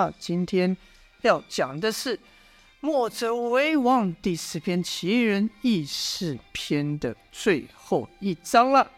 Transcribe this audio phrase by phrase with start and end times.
[0.00, 0.74] 那今天
[1.20, 2.16] 要讲的是
[2.80, 8.90] 《墨者为王》第四篇奇人异事篇的最后一章了。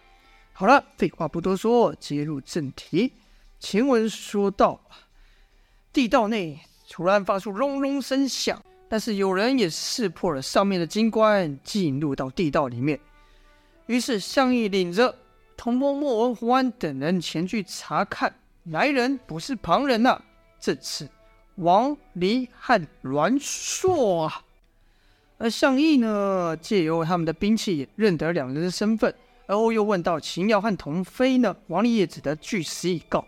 [0.53, 3.12] 好了，废话不多说，接入正题。
[3.59, 4.80] 前文说到，
[5.93, 13.00] 地道内突然发出隆隆声响，但是有人也识破了上面的金棺，进入到地道里面。
[13.87, 15.19] 于是项羽领着
[15.57, 18.32] 童风、莫文、胡安等人前去查看，
[18.66, 20.23] 来人不是旁人呐、
[20.63, 21.09] 这次
[21.57, 24.45] 王离和栾硕啊，
[25.37, 29.12] 而项义呢，借由他们的兵器认得两人的身份，
[29.47, 33.27] 而后又问到秦瑶和童飞呢，王离也只得据实以告。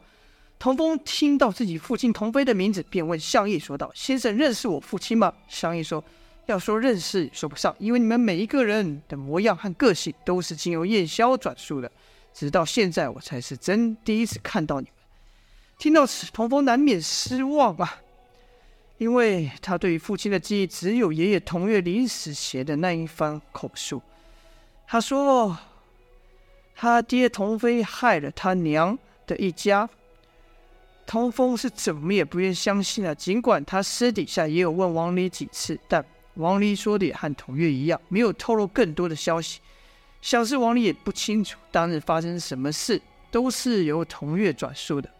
[0.61, 6.03] 童风听到自己父亲童飞的名字，便问项义说道：“先生认识我父亲吗？”项义说
[6.47, 11.91] ：“要说认识，说不上，因为你们每一个人的模样和个性都是经由燕萧转述的，
[12.33, 14.87] 直到现在我才是真第一次看到你。”
[15.79, 18.01] 听到此，童风难免失望啊，
[18.99, 24.01] 因为他对于父亲的记忆只有爷爷童岳临死前的那一番口述。
[24.87, 25.57] 他说
[26.75, 29.89] ：“他爹童飞害了他娘的一家。”
[31.07, 36.03] 童风是怎么也不愿相信啊，尽管他私底下也有问王离几次，但
[36.35, 39.61] 王离说的也和童月一样，没有透露更多的消息。
[40.23, 45.11] 想是王离也不清楚当日发生什么事，都是由童月转述的。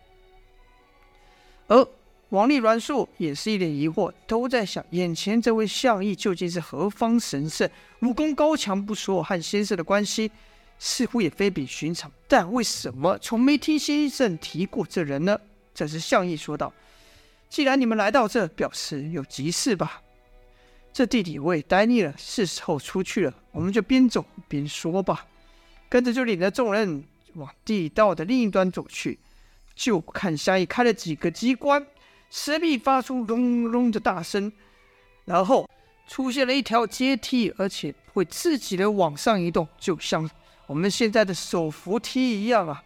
[1.67, 1.89] 而
[2.31, 7.69] 王离、栾硕也是一脸疑惑，都在想：眼前这位项义究竟是何方神圣？
[8.01, 10.31] 武功高强不说，和先生的关系
[10.79, 12.11] 似乎也非比寻常。
[12.27, 15.41] 但为什么从没听先生提过这人呢？
[15.73, 16.73] 这时项羽说道
[17.49, 20.03] ：“既然你们来到这，表示有急事吧？
[20.93, 23.35] 这地里我也待腻了，是时候出去了。
[23.53, 25.27] 我们就边走边说吧。”
[25.89, 27.05] 跟着就领着众人
[27.35, 29.19] 往地道的另一端走去。
[29.75, 31.87] 就看项羽开了几个机关，
[32.31, 34.53] 石壁发出隆隆的大声，
[35.25, 35.69] 然后
[36.07, 40.29] 出现了一条阶梯，而且会自己的往上移动，就像
[40.67, 42.83] 我们现在的手扶梯一样啊！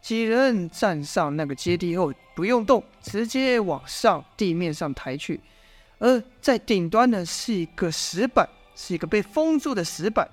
[0.00, 5.40] 几人站上那个阶梯后，不用动，直接往上地面上抬去。
[5.98, 10.26] 而在顶端呢，是一个石板，是一个被封住的石板。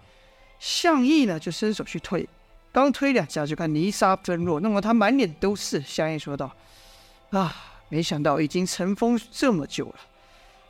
[0.60, 2.28] 向义呢，就伸手去推。
[2.78, 5.82] 刚推两下，就看泥沙纷落，弄得他满脸都是。
[5.82, 6.56] 项羽说道
[7.34, 7.56] ：“啊，
[7.90, 9.96] 没想到已经尘封这么久了。”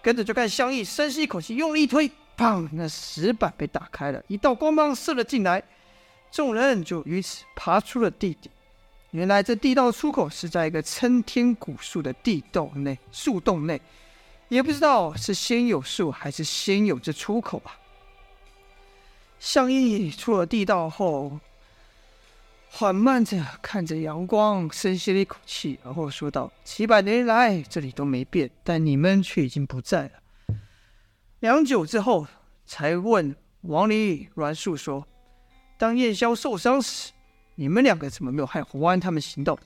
[0.02, 2.66] 跟着就看项羽深吸一口气，用力一推，砰！
[2.72, 5.62] 那石板被打开了，一道光芒射了进来，
[6.32, 8.50] 众人就于此爬出了地底。
[9.12, 13.82] 原来这地道出口是在一个参天古树的地洞内，树洞内，
[14.48, 17.76] 也不知道是先有树还是先有这出口啊。
[19.40, 21.38] 项羽出了地道后。
[22.70, 30.12] 缓慢着看着阳光，深吸了一口气，然后说道：“几百年来，这里都没变，但你们却已经不在了。”
[31.40, 32.28] 良久之后，
[32.66, 35.08] 才问王离、栾树说
[35.78, 37.12] ：“当燕萧受伤时，
[37.56, 39.58] 你们两个怎么没有害胡安他们行动？”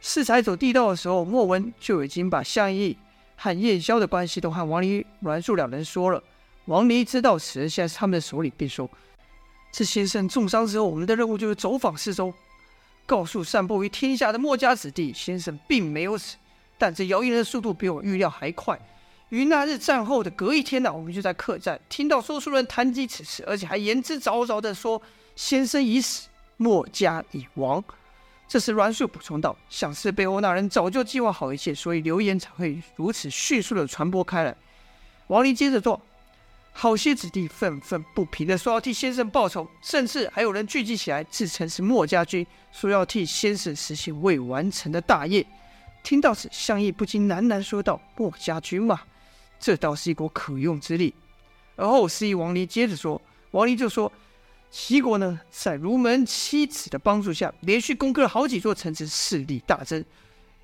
[0.00, 2.96] 适才走地道的时候，莫文就已经把项羽
[3.36, 6.22] 和燕萧的关系都和王离、栾树两人说了。
[6.66, 8.88] 王离知道此人现在是他们的首领，便说。
[9.72, 12.30] 这先生重伤之后，我们的任务就是走访四周，
[13.06, 16.36] 告诉散布于天下的墨家子弟，先生并没有死。
[16.76, 18.78] 但这谣言的速度比我预料还快。
[19.30, 25.00] 于那日战后的隔一天呢、我们就在客栈听到说书人谈及此事，而且还言之凿凿地说
[25.34, 26.28] ：“先生已死，
[26.58, 27.82] 墨家已亡。”
[28.46, 34.54] 这时栾树补充道：“想是被欧那人早就计划好一切，所以流言才会如此迅速地传播开来。”
[35.28, 35.98] 王林接着说。
[36.74, 45.46] 好些子弟愤愤不平地说要替先生报仇，甚至还有人聚集起来自称是墨家军，说要替先生实现未完成的大业。
[46.02, 49.02] 听到此，项羽不禁喃喃说道：“墨家军嘛，
[49.60, 51.14] 这倒是一国可用之力。”
[51.76, 53.20] 而后示意王离接着说，
[53.52, 54.10] 王离就说
[54.68, 60.04] ：“齐国呢，在如门七子的帮助下，连续攻克了好几座城池，势力大增，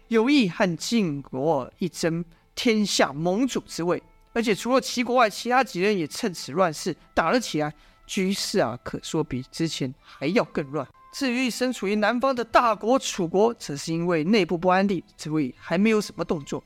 [0.08, 2.24] 有意和晋国一争
[2.56, 4.02] 天下盟主之位。”
[4.38, 7.74] 而且除了齐国外，其他几人也趁此乱世打了起来，
[8.06, 10.86] 局势啊，可说比之前还要更乱。
[11.12, 16.62] 至于身处于南方的大国楚国，则是因为内部不安定，所以还没有什么动作。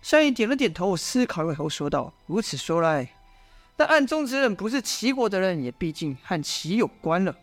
[0.00, 3.12] 项羽点了点头，思考以后说道：“如此说来，
[3.76, 7.34] 那暗中之人不是齐国的人，也毕竟和齐有关了。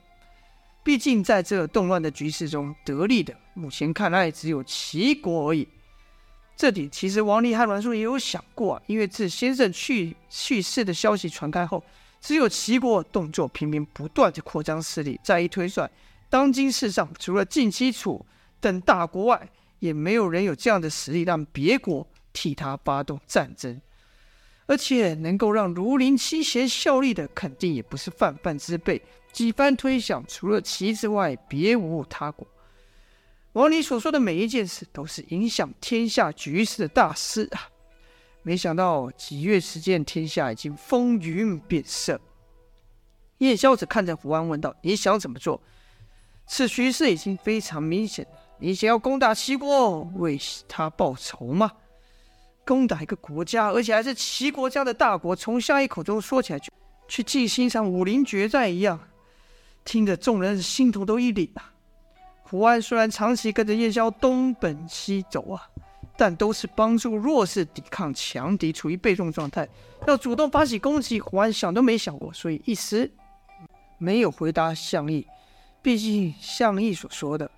[0.81, 5.67] 毕竟在这动乱的局势中得利的，目前看来只有齐国而已。”
[6.57, 11.83] 这点其实王离和栾硕也有想过啊，因为自先生去去世的消息传开后，
[12.19, 15.19] 只有齐国动作频频不断的扩张势力。
[15.23, 15.89] 再一推算，
[16.29, 18.25] 当今世上除了晋、齐、楚
[18.59, 23.79] 等大国外，也没有人有这样的实力让别国替他发动战争。
[24.65, 29.01] 而且能够让庐陵七贤效力的，肯定也不是泛泛之辈。
[29.31, 32.45] 几番推想，除了齐之外，别无他国。
[33.57, 37.67] 王你所说的每一件事，都是影响天下局势的大事啊！
[38.43, 42.21] 没想到几月时间，天下已经风云变色。
[43.39, 45.59] 叶萧子看着胡安问道：“你想怎么做？
[46.45, 51.71] 此局势已经非常明显了，你想要攻打齐国，为他报仇吗？”
[52.63, 56.71] 攻打一个国家，而且还是齐国家的大国，从项羽口中说起来，就
[57.07, 58.99] 去进行一场武林决战一样，
[59.83, 61.73] 听得众人心头都一凛啊。
[62.49, 65.67] 胡安虽然长期跟着叶萧东奔西走啊，
[66.15, 69.67] 但都是帮助弱势抵抗强敌，处于被动状态。
[70.07, 73.11] 要主动发起攻击，胡安想都没想过，所以一时
[73.97, 75.27] 没有回答项义。
[75.81, 77.49] 毕竟项义所说的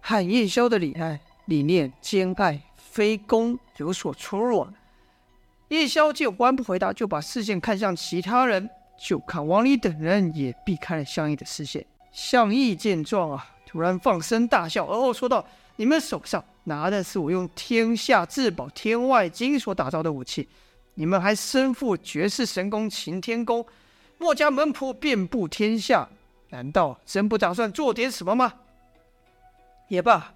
[0.00, 2.60] 和叶萧的理念理念兼爱。
[2.76, 4.74] 非攻有所出入啊！
[5.68, 8.68] 叶枭见胡安不回答，就把视线看向其他人，
[9.02, 11.86] 就看王离等人也避开了项义的视线。
[12.12, 15.42] 项义见状啊，突然放声大笑，而后说道
[15.76, 20.46] ：“你们手上拿的是我用天下至宝天外经所打造的武器，
[20.92, 23.64] 你们还身负绝世神功擎天功，
[24.18, 26.06] 墨家门谱遍布天下，
[26.50, 28.52] 难道真不打算做点什么吗？”
[29.88, 30.34] 也罢。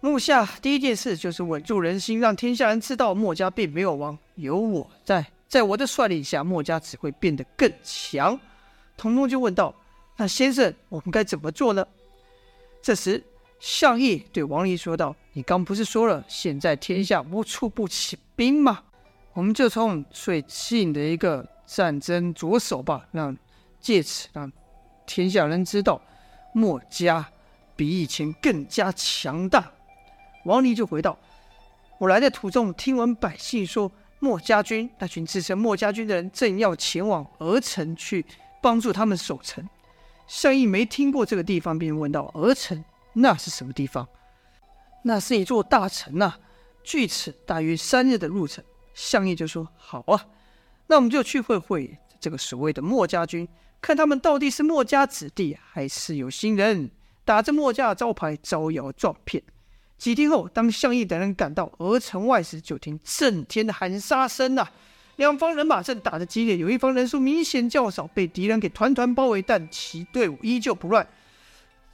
[0.00, 8.38] 目下第一件事就是稳住人心，让天下人知道墨家并没有亡，有我在，在我的率领下，墨家只会变得更强。
[8.94, 9.74] 童风就问道
[10.18, 11.82] ：“那先生，我们该怎么做呢？”
[12.86, 13.20] 这时，
[13.58, 18.84] 项羽对王离说道：“你刚不是说了，现在天下无处不起兵吗？
[19.32, 23.36] 我们就从最近的一个战争着手吧，让
[23.80, 24.52] 借此让
[25.04, 26.00] 天下人知道
[26.52, 27.28] 墨家
[27.74, 29.72] 比以前更加强大。”
[30.46, 31.18] 王离就回道
[31.98, 33.90] ：“我来的途中，听闻百姓说，
[34.20, 38.24] 墨家军那群自称墨家军的人，正要前往鹅城去
[38.62, 39.68] 帮助他们守城。”
[40.26, 44.06] 项羽没听过这个地方，便问道：“鹅城那是什么地方
[45.04, 46.38] ？”“那是一座大城呐、啊，
[46.82, 50.26] 距此大约三日的路程。”项羽就说：“好啊，
[50.88, 53.46] 那我们就去会会这个所谓的墨家军，
[53.80, 56.90] 看他们到底是墨家子弟，还是有心人，
[57.24, 59.42] 打着墨家的招牌招摇撞骗。”
[59.96, 64.68] 几天后，当项羽等人赶到鹅城外时，就听震天的喊杀声呐！
[65.16, 71.06] 两方人马正打得激烈，有一方人数明显较少，被敌人给团团包围，但其队伍依旧不乱，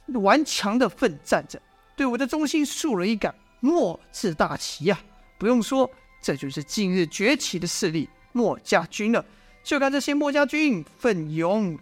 [0.07, 1.61] 顽强的奋战着。
[1.95, 4.99] 队伍的中心竖了一杆墨字大旗呀！
[5.37, 5.89] 不用说，
[6.21, 9.23] 这就是近日崛起的势力——墨家军了。
[9.63, 11.77] 就看这些墨家军奋勇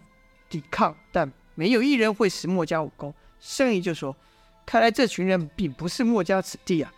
[0.48, 3.14] 抵抗，但没有一人会使墨家武功。
[3.40, 4.16] 项羽就说。
[4.64, 6.92] 看来这群人并不是墨家子弟啊。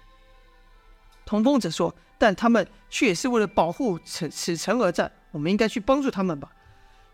[1.25, 6.51] 童风则说：“但他们却也是为了保护此此城而战，我们应该去帮助他们吧。”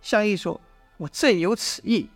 [0.03, 0.61] 项羽说
[0.99, 2.09] ：“我正有此意。”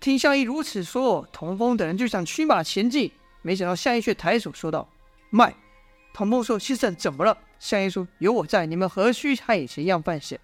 [0.00, 3.10] 听项羽如此说，童风等人就想驱马前进，
[3.42, 4.88] 没想到项羽却抬手说道
[5.30, 5.54] ：“慢！”
[6.12, 10.38] 童风说：“先生怎么了？”项羽说：“有我在，你们何须和以前一样犯险？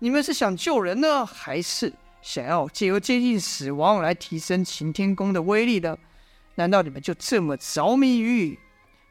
[0.00, 5.96] 你们是想救人呢，还是？”想要借由接近死亡来提升擎天弓的威力呢，
[6.56, 8.58] 难道你们就这么着迷于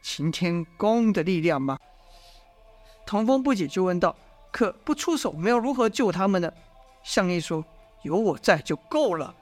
[0.09, 1.77] 擎天弓的力量吗？
[3.05, 4.15] 童风不解，就问道
[4.53, 6.49] ：“可不出手，我们要如何救他们呢？”
[7.03, 7.63] 项羽说
[8.03, 9.35] ：“有我在就够了。”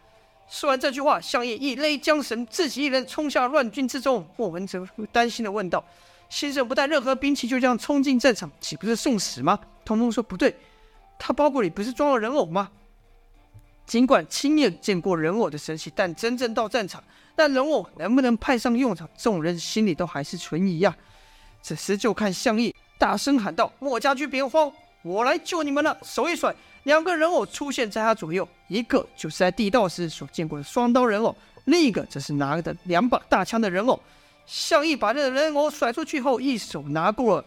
[0.49, 4.27] 说完这句话，项羽一勒缰绳，自己一人冲下乱军之中。
[4.37, 5.85] 莫文则担心地问道
[6.29, 10.57] ：“先生不带任何兵器就这样冲进战场，岂不是送死吗？”童风说：“不对，
[11.19, 12.71] 他包裹里不是装了人偶吗？”
[13.85, 17.03] 尽管亲眼见过人偶的神奇，但真正到战场，
[17.35, 20.95] 那人偶能不能派上用场，众人心里都还是存疑呀。
[21.61, 24.71] 这时就看项羽大声喊道：“墨家军别慌，
[25.03, 33.99] 我来救你们了！”手一甩，两个人偶出现在他左右，一个就是在地道时所见过的双刀人偶，另一个则是拿着两把大枪的人偶。
[34.47, 37.45] 项羽把这个人偶甩出去后，一手拿过了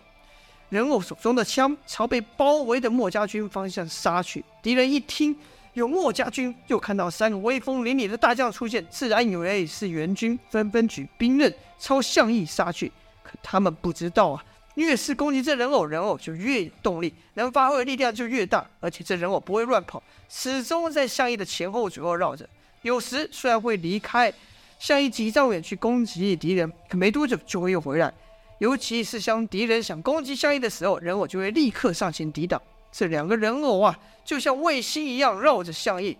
[0.68, 4.44] 人偶手中的枪，朝被包围的墨家军方向杀去。
[4.62, 5.36] 敌人一听。
[5.74, 12.90] 有墨家军，又看到三个威风凛凛的大将出现，自然以为是援军，纷纷举兵刃朝项义杀去。
[13.22, 14.44] 可他们不知道啊，
[14.74, 18.66] 越是攻击这人偶，人偶就越有动力，能发挥的力量就越大。
[18.80, 22.48] 而且这人偶不会乱跑，始终在项义的前后左右绕着。
[22.82, 24.32] 有时虽然会离开
[24.78, 28.12] 项义几丈远去攻击敌人，可没多久就会又回来。
[28.58, 32.60] 尤其是当敌人想攻击项义的时候，人偶就会立刻上前抵挡。
[32.90, 36.16] 这两个人偶啊，就像卫星一样绕着项羽，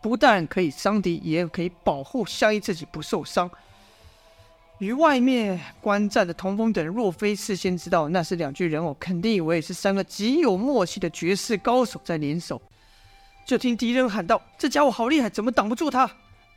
[0.00, 3.50] 不但可以伤敌，也可以保护项羽自己不受伤。
[4.78, 12.60] 与外面观战的童风等人，若非事先知道那是两具人偶，肯定以为是三个极有默契的绝世高手在联手。
[13.44, 16.10] 就听敌人喊道：“这家伙好厉害，怎么挡不住他？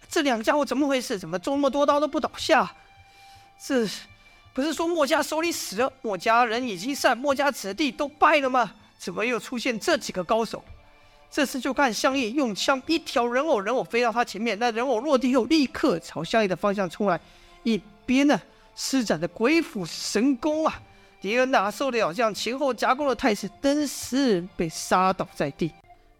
[0.07, 1.19] 这两家伙怎么回事？
[1.19, 2.71] 怎么这么多刀都不倒下？
[3.59, 3.85] 这
[4.53, 8.73] 不是说墨家手里死了，墨家人已经散，墨家子弟都败了吗？
[9.03, 10.63] 怎么又出现这几个高手？”
[11.29, 17.19] 这次就看项义用枪一条人偶，人偶飞到他前面，那人偶落地后立刻朝项义的方向冲来，
[17.63, 18.39] 一边呢
[18.75, 20.79] 施展的鬼斧神工啊！
[21.19, 25.71] 敌人哪受得了这样前后夹攻的态势，登时被杀倒在地。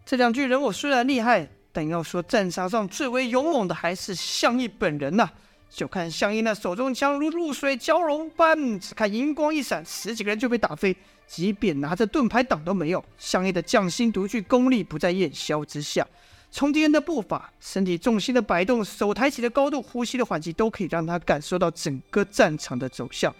[0.04, 5.30] 这两具人偶虽然厉害，但要说战场上最为勇猛的还是项义本人呐、
[5.70, 10.96] 就看项义那手中枪如露水交融般，只看银光一闪，十几个人就被打飞。
[11.26, 16.06] 即便拿着盾牌挡都没有，项义的匠心独具，功力不在烟消之下。
[16.50, 23.34] 从敌人的步伐、身体重心的摆动、手抬起的高度、呼吸的缓急，都可以让他感受到整个战场的走向。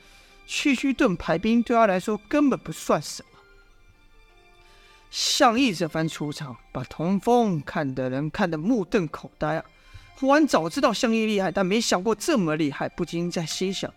[0.46, 3.28] 区区盾牌兵对他来说根本不算什么。
[5.10, 9.64] 项义这番出场，把童风看的人看得目瞪口呆啊！
[10.16, 13.92] 胡安早知道项义厉害，但没想过这么厉害，不禁在心想。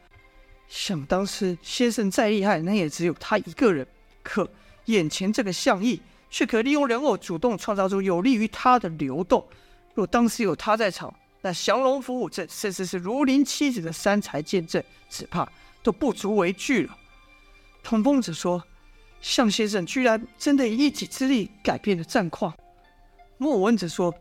[0.68, 3.88] 想当时，先生再厉害，那也只有他一个人。
[4.22, 4.50] 可
[4.86, 9.46] 眼前这个项义，却可利用人偶主动创造出有利于他的流动。
[9.96, 15.50] 若当时有他在场，那降龙伏虎阵，甚至是如临七子的三才剑阵，只怕
[15.82, 16.98] 都不足为惧了。
[17.82, 18.62] 童风则说
[19.22, 22.54] ：“向先生居然真的以一己之力改变了战况。”
[23.40, 24.14] 莫文则说：“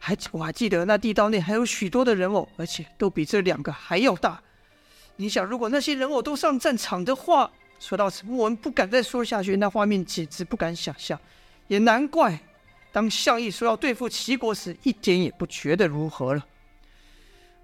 [0.00, 4.42] 还我还记得那地道内还有许多的人偶，而且都比这两个还要大。”
[5.16, 9.56] 你想，如果那些人偶都上战场的话，说到此，莫文不敢再说下去。
[9.56, 11.18] 那画面简直不敢想象，
[11.68, 12.40] 也难怪，
[12.90, 16.44] 当项义说要对付齐国时，一点也不觉得如何了。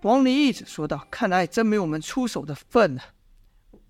[0.03, 3.03] 王离一直说道：“看来真没我们出手的份呢。”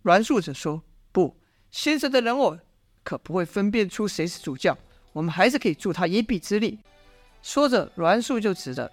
[0.02, 1.36] 阮树则说：“不，
[1.70, 2.56] 先生的人偶
[3.04, 4.76] 可不会分辨出谁是主将，
[5.12, 6.78] 我们还是可以助他一臂之力。”
[7.42, 8.90] 说着，阮树就指着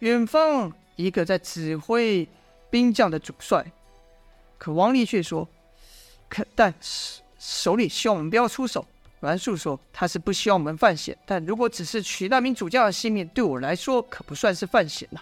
[0.00, 2.26] 远方一个在指挥
[2.70, 3.64] 兵将的主帅。
[4.58, 5.48] 可王离却说
[6.28, 8.86] ：“可但是首领希望我们不要出手。”
[9.20, 15.20] 栾树说：“他是不希望我们犯险，但如果只是取那名主将的性命，对我来说可不算是犯险呐。”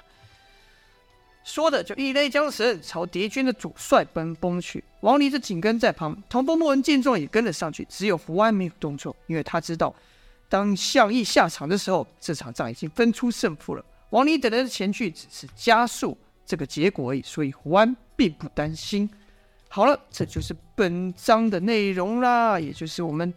[1.44, 4.82] 说着，就一勒缰绳朝敌军的主帅奔奔去。
[5.00, 7.86] 王离则紧跟在旁，同风、莫文见状也跟了上去。
[7.88, 9.94] 只有胡安没有动作，因为他知道，
[10.48, 13.84] 当项义下场的时候，这场仗已经分出胜负了。
[14.10, 19.08] 王离等人的前去只是加速这个结果而已，所以胡安并不担心。
[19.74, 23.32] 好了，这就是本章的内容啦，也就是我们《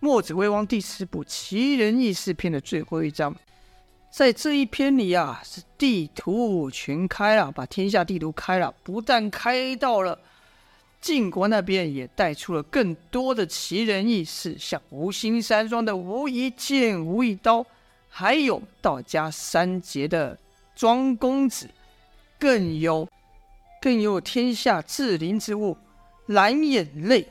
[0.00, 3.36] 墨子为王》第十部《奇人异事篇》的最后一章。
[4.10, 10.18] 在这一篇里啊，是地图全开了，把天下地图开了，不但开到了
[11.02, 17.62] 晋国那边，也带出了更多的奇人异事，像无心山庄的无一剑、无一刀，
[18.08, 20.38] 还有道家三杰的
[20.74, 21.68] 庄公子，
[22.38, 23.06] 更有。
[23.82, 25.76] 更有天下至灵之物
[26.26, 27.26] 蓝眼泪、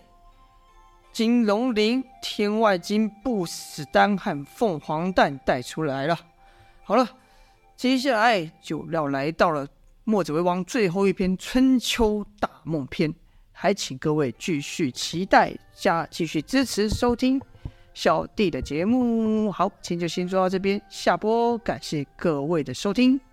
[1.13, 6.19] 金龙鳞、天外金、不死丹和凤凰蛋带出来了。
[6.83, 7.07] 好了，
[7.77, 9.65] 接下来就要来到了
[10.03, 13.09] 《墨子为王》最后一篇《春秋大梦篇》，
[13.53, 17.41] 还请各位继续期待加继续支持收听
[17.93, 19.49] 小弟的节目。
[19.49, 23.30] 好，今天就先做到这边，下播，感谢各位的收听。